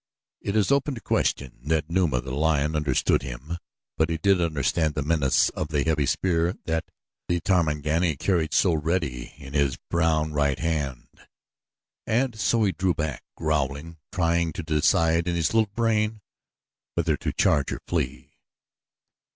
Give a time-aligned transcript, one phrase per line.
[0.41, 3.59] It is open to question that Numa, the lion, understood him;
[3.99, 6.85] but he did understand the menace of the heavy spear that
[7.27, 11.27] the Tarmangani carried so ready in his brown, right hand,
[12.07, 16.21] and so he drew back, growling, trying to decide in his little brain
[16.95, 18.33] whether to charge or flee.